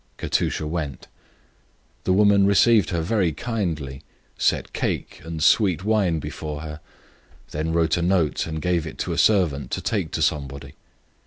Katusha 0.17 0.65
went. 0.65 1.05
The 2.05 2.11
woman 2.11 2.47
received 2.47 2.89
her 2.89 3.01
very 3.03 3.31
kindly, 3.33 4.01
set 4.35 4.73
cake 4.73 5.21
and 5.23 5.43
sweet 5.43 5.83
wine 5.83 6.17
before 6.17 6.61
her, 6.61 6.79
then 7.51 7.71
wrote 7.71 7.97
a 7.97 8.01
note 8.01 8.47
and 8.47 8.63
gave 8.63 8.87
it 8.87 8.97
to 8.97 9.13
a 9.13 9.17
servant 9.19 9.69
to 9.69 9.79
take 9.79 10.09
to 10.13 10.23
somebody. 10.23 10.73